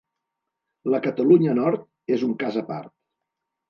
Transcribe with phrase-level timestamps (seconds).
[0.93, 1.87] La Catalunya Nord
[2.19, 2.95] és un cas a part.